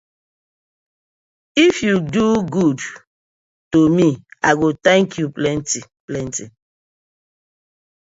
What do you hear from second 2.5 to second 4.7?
good to me, I go